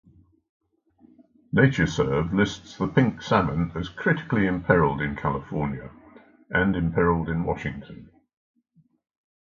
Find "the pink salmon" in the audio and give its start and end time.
2.75-3.71